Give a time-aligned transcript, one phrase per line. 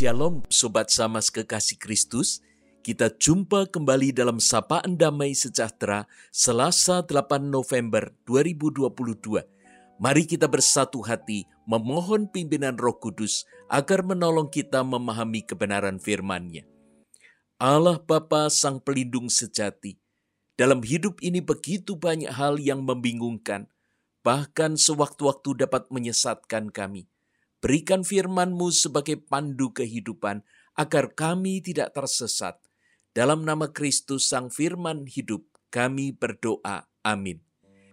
[0.00, 2.40] Shalom Sobat Samas Kekasih Kristus,
[2.80, 8.96] kita jumpa kembali dalam Sapaan Damai Sejahtera Selasa 8 November 2022.
[10.00, 16.64] Mari kita bersatu hati memohon pimpinan roh kudus agar menolong kita memahami kebenaran firman-Nya.
[17.60, 20.00] Allah Bapa Sang Pelindung Sejati,
[20.56, 23.68] dalam hidup ini begitu banyak hal yang membingungkan,
[24.24, 27.09] bahkan sewaktu-waktu dapat menyesatkan kami.
[27.60, 30.40] Berikan firman-Mu sebagai pandu kehidupan,
[30.80, 32.56] agar kami tidak tersesat.
[33.12, 36.88] Dalam nama Kristus Sang Firman hidup, kami berdoa.
[37.04, 37.44] Amin.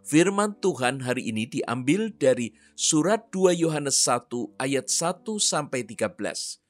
[0.08, 6.64] Firman Tuhan hari ini diambil dari surat 2 Yohanes 1 ayat 1 sampai 13.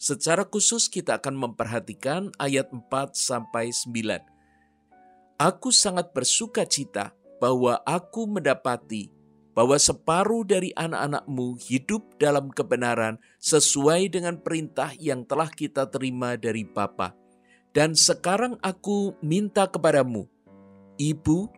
[0.00, 4.24] Secara khusus kita akan memperhatikan ayat 4 sampai 9.
[5.36, 9.12] Aku sangat bersuka cita bahwa aku mendapati
[9.60, 16.64] bahwa separuh dari anak-anakmu hidup dalam kebenaran sesuai dengan perintah yang telah kita terima dari
[16.64, 17.12] Bapa.
[17.76, 20.24] Dan sekarang aku minta kepadamu,
[20.96, 21.52] Ibu,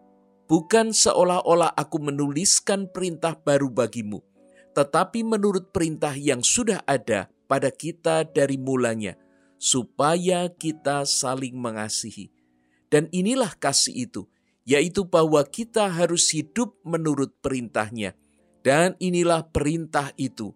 [0.50, 4.18] bukan seolah-olah aku menuliskan perintah baru bagimu,
[4.74, 9.14] tetapi menurut perintah yang sudah ada pada kita dari mulanya,
[9.62, 12.34] supaya kita saling mengasihi.
[12.90, 14.26] Dan inilah kasih itu,
[14.62, 18.14] yaitu bahwa kita harus hidup menurut perintahnya.
[18.62, 20.54] Dan inilah perintah itu,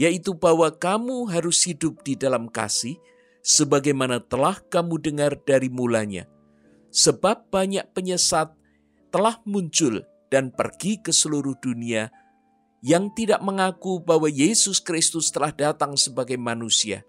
[0.00, 2.96] yaitu bahwa kamu harus hidup di dalam kasih,
[3.44, 6.24] sebagaimana telah kamu dengar dari mulanya.
[6.88, 8.56] Sebab banyak penyesat
[9.12, 10.00] telah muncul
[10.32, 12.08] dan pergi ke seluruh dunia
[12.80, 17.04] yang tidak mengaku bahwa Yesus Kristus telah datang sebagai manusia.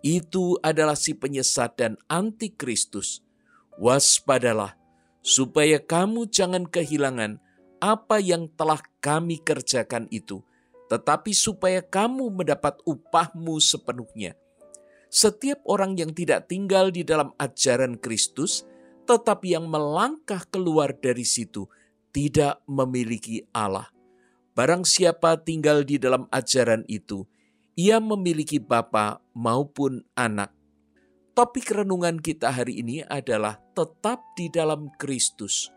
[0.00, 3.20] Itu adalah si penyesat dan antikristus.
[3.76, 4.74] Waspadalah,
[5.26, 7.42] supaya kamu jangan kehilangan
[7.82, 10.46] apa yang telah kami kerjakan itu,
[10.86, 14.38] tetapi supaya kamu mendapat upahmu sepenuhnya.
[15.10, 18.62] Setiap orang yang tidak tinggal di dalam ajaran Kristus,
[19.10, 21.66] tetapi yang melangkah keluar dari situ,
[22.14, 23.90] tidak memiliki Allah.
[24.56, 27.26] Barang siapa tinggal di dalam ajaran itu,
[27.76, 30.55] ia memiliki bapa maupun anak.
[31.36, 35.68] Topik renungan kita hari ini adalah tetap di dalam Kristus.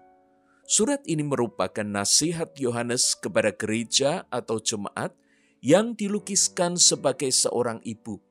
[0.63, 5.11] Surat ini merupakan nasihat Yohanes kepada gereja atau jemaat
[5.59, 8.23] yang dilukiskan sebagai seorang ibu,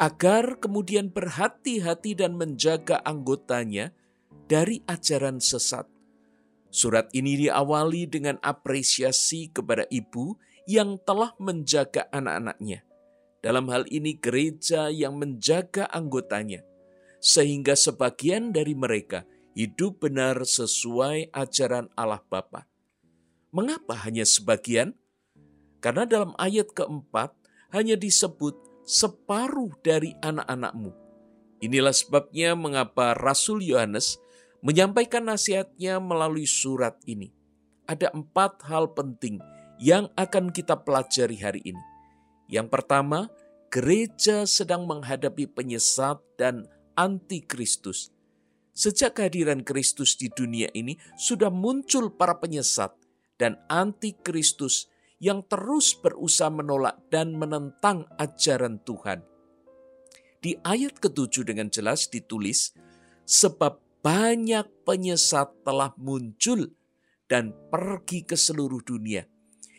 [0.00, 3.92] agar kemudian berhati-hati dan menjaga anggotanya
[4.48, 5.84] dari ajaran sesat.
[6.72, 10.32] Surat ini diawali dengan apresiasi kepada ibu
[10.64, 12.88] yang telah menjaga anak-anaknya.
[13.44, 16.69] Dalam hal ini, gereja yang menjaga anggotanya
[17.20, 22.64] sehingga sebagian dari mereka hidup benar sesuai ajaran Allah Bapa.
[23.52, 24.96] Mengapa hanya sebagian?
[25.84, 27.36] Karena dalam ayat keempat
[27.76, 28.56] hanya disebut
[28.88, 30.92] separuh dari anak-anakmu.
[31.60, 34.16] Inilah sebabnya mengapa Rasul Yohanes
[34.64, 37.32] menyampaikan nasihatnya melalui surat ini.
[37.84, 39.42] Ada empat hal penting
[39.80, 41.82] yang akan kita pelajari hari ini.
[42.48, 43.28] Yang pertama,
[43.72, 46.68] gereja sedang menghadapi penyesat dan
[47.00, 48.12] antikristus.
[48.76, 52.92] Sejak kehadiran Kristus di dunia ini sudah muncul para penyesat
[53.40, 59.24] dan antikristus yang terus berusaha menolak dan menentang ajaran Tuhan.
[60.40, 62.72] Di ayat ketujuh dengan jelas ditulis,
[63.28, 66.72] sebab banyak penyesat telah muncul
[67.28, 69.28] dan pergi ke seluruh dunia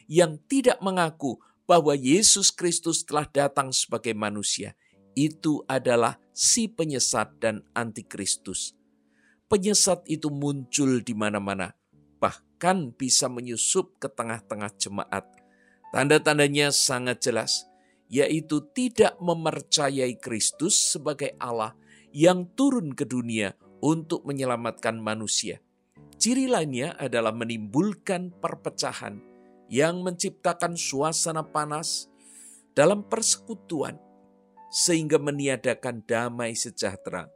[0.05, 4.77] yang tidak mengaku bahwa Yesus Kristus telah datang sebagai manusia.
[5.17, 8.75] Itu adalah si penyesat dan antikristus.
[9.51, 11.75] Penyesat itu muncul di mana-mana,
[12.23, 15.27] bahkan bisa menyusup ke tengah-tengah jemaat.
[15.91, 17.67] Tanda-tandanya sangat jelas,
[18.07, 21.75] yaitu tidak mempercayai Kristus sebagai Allah
[22.15, 25.59] yang turun ke dunia untuk menyelamatkan manusia.
[26.21, 29.19] Ciri lainnya adalah menimbulkan perpecahan
[29.71, 32.11] yang menciptakan suasana panas
[32.75, 33.97] dalam persekutuan
[34.71, 37.27] sehingga meniadakan damai sejahtera.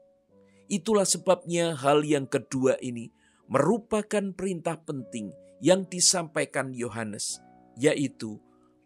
[0.72, 3.12] Itulah sebabnya hal yang kedua ini
[3.46, 5.30] merupakan perintah penting
[5.62, 7.38] yang disampaikan Yohanes,
[7.78, 8.42] yaitu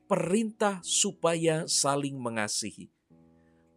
[0.09, 2.91] perintah supaya saling mengasihi.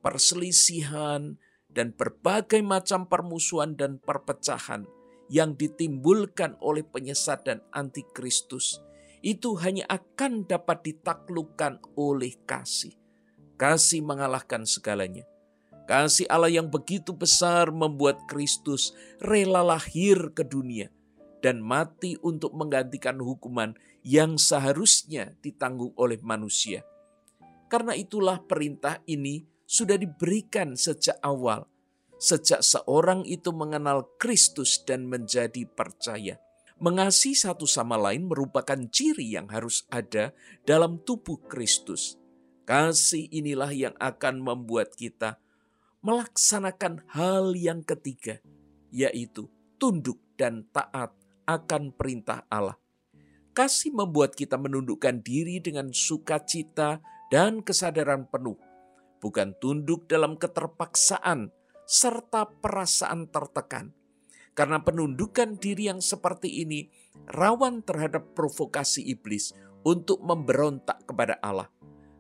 [0.02, 1.38] Perselisihan
[1.70, 4.88] dan berbagai macam permusuhan dan perpecahan
[5.30, 8.82] yang ditimbulkan oleh penyesat dan antikristus
[9.22, 13.01] itu hanya akan dapat ditaklukkan oleh kasih.
[13.62, 15.22] Kasih mengalahkan segalanya.
[15.86, 18.90] Kasih Allah yang begitu besar membuat Kristus
[19.22, 20.90] rela lahir ke dunia
[21.46, 26.82] dan mati untuk menggantikan hukuman yang seharusnya ditanggung oleh manusia.
[27.70, 31.70] Karena itulah perintah ini sudah diberikan sejak awal,
[32.18, 36.42] sejak seorang itu mengenal Kristus dan menjadi percaya.
[36.82, 40.34] Mengasihi satu sama lain merupakan ciri yang harus ada
[40.66, 42.21] dalam tubuh Kristus.
[42.62, 45.42] Kasih inilah yang akan membuat kita
[46.02, 48.38] melaksanakan hal yang ketiga,
[48.94, 49.50] yaitu
[49.82, 51.10] tunduk dan taat
[51.46, 52.78] akan perintah Allah.
[53.52, 58.56] Kasih membuat kita menundukkan diri dengan sukacita dan kesadaran penuh,
[59.18, 61.50] bukan tunduk dalam keterpaksaan
[61.82, 63.92] serta perasaan tertekan
[64.52, 66.88] karena penundukan diri yang seperti ini
[67.28, 71.68] rawan terhadap provokasi iblis untuk memberontak kepada Allah.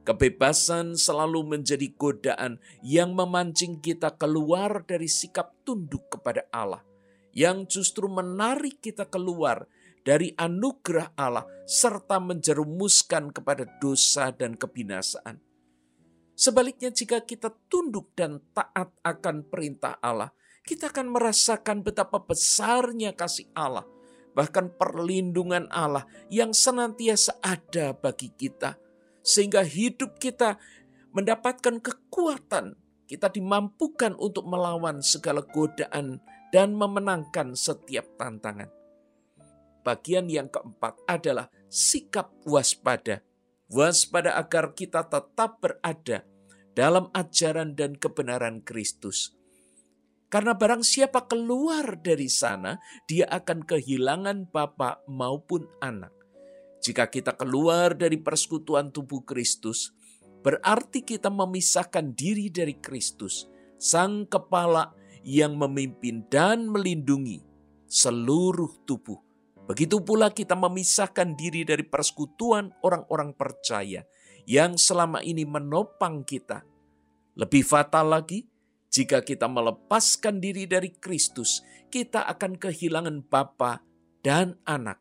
[0.02, 6.82] Kebebasan selalu menjadi godaan yang memancing kita keluar dari sikap tunduk kepada Allah,
[7.30, 9.70] yang justru menarik kita keluar
[10.02, 15.38] dari anugerah Allah serta menjerumuskan kepada dosa dan kebinasaan.
[16.34, 20.34] Sebaliknya, jika kita tunduk dan taat akan perintah Allah,
[20.66, 23.86] kita akan merasakan betapa besarnya kasih Allah,
[24.34, 28.81] bahkan perlindungan Allah yang senantiasa ada bagi kita,
[29.22, 30.58] sehingga hidup kita
[31.14, 32.78] mendapatkan kekuatan.
[33.06, 38.70] Kita dimampukan untuk melawan segala godaan dan memenangkan setiap tantangan.
[39.82, 43.20] Bagian yang keempat adalah sikap waspada.
[43.68, 46.24] Waspada agar kita tetap berada
[46.72, 49.36] dalam ajaran dan kebenaran Kristus
[50.32, 56.21] karena barang siapa keluar dari sana, dia akan kehilangan bapak maupun anak.
[56.82, 59.94] Jika kita keluar dari persekutuan tubuh Kristus,
[60.42, 63.46] berarti kita memisahkan diri dari Kristus,
[63.78, 64.90] Sang Kepala
[65.22, 67.38] yang memimpin dan melindungi
[67.86, 69.22] seluruh tubuh.
[69.70, 74.02] Begitu pula kita memisahkan diri dari persekutuan orang-orang percaya
[74.42, 76.66] yang selama ini menopang kita.
[77.38, 78.42] Lebih fatal lagi,
[78.92, 83.80] jika kita melepaskan diri dari Kristus, kita akan kehilangan Bapa
[84.20, 84.98] dan anak,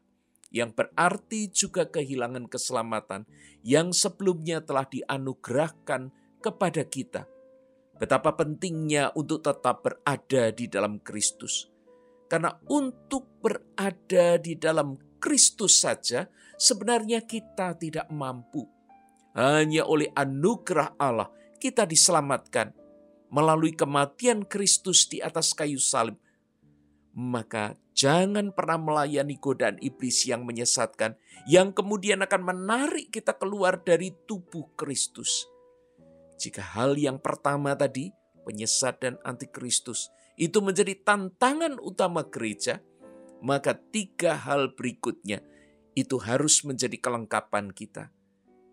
[0.52, 3.24] yang berarti juga kehilangan keselamatan
[3.64, 6.12] yang sebelumnya telah dianugerahkan
[6.44, 7.24] kepada kita.
[7.96, 11.72] Betapa pentingnya untuk tetap berada di dalam Kristus.
[12.28, 16.28] Karena untuk berada di dalam Kristus saja,
[16.60, 18.68] sebenarnya kita tidak mampu.
[19.38, 21.32] Hanya oleh anugerah Allah
[21.62, 22.74] kita diselamatkan
[23.32, 26.18] melalui kematian Kristus di atas kayu salib,
[27.12, 34.16] maka jangan pernah melayani godaan iblis yang menyesatkan, yang kemudian akan menarik kita keluar dari
[34.26, 35.48] tubuh Kristus.
[36.40, 38.10] Jika hal yang pertama tadi,
[38.48, 40.10] penyesat dan antikristus,
[40.40, 42.82] itu menjadi tantangan utama gereja,
[43.44, 45.44] maka tiga hal berikutnya
[45.94, 48.10] itu harus menjadi kelengkapan kita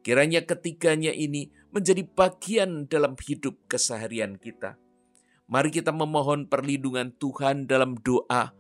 [0.09, 4.81] Kiranya ketiganya ini menjadi bagian dalam hidup keseharian kita.
[5.49, 8.53] Mari kita memohon perlindungan Tuhan dalam doa.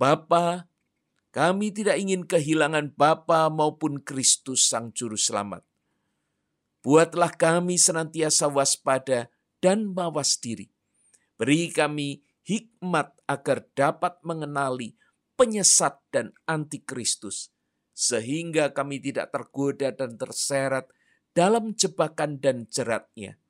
[0.00, 0.72] Bapa,
[1.28, 5.60] kami tidak ingin kehilangan Bapa maupun Kristus Sang Juru Selamat.
[6.80, 9.28] Buatlah kami senantiasa waspada
[9.60, 10.72] dan mawas diri.
[11.36, 14.96] Beri kami hikmat agar dapat mengenali
[15.36, 17.52] penyesat dan antikristus
[17.92, 20.88] sehingga kami tidak tergoda dan terseret
[21.36, 23.41] dalam jebakan dan jeratnya.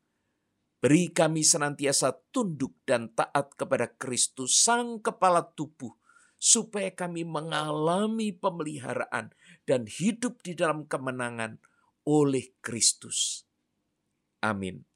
[0.82, 5.94] Beri kami senantiasa tunduk dan taat kepada Kristus, Sang Kepala Tubuh,
[6.42, 9.30] supaya kami mengalami pemeliharaan
[9.62, 11.62] dan hidup di dalam kemenangan
[12.02, 13.46] oleh Kristus.
[14.42, 14.91] Amin.